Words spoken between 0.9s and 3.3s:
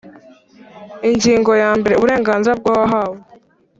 Ingingo yambere Uburenganzira bw uwahawe